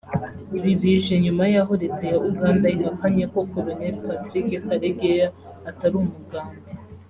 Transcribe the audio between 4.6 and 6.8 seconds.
Karegeya atari umugande